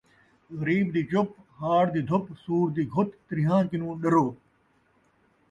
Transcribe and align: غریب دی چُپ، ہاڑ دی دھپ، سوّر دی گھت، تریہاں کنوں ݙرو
غریب 0.59 0.87
دی 0.93 1.01
چُپ، 1.11 1.29
ہاڑ 1.59 1.83
دی 1.93 2.01
دھپ، 2.09 2.25
سوّر 2.43 2.67
دی 2.75 2.83
گھت، 2.93 3.09
تریہاں 3.27 3.63
کنوں 3.69 3.93
ݙرو 4.01 4.25